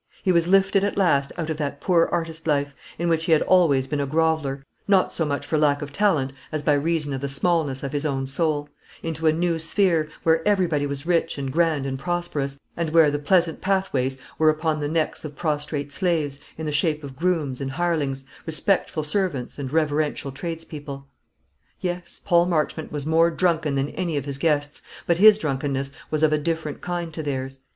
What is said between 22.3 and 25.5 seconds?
Marchmont was more drunken than any of his guests; but his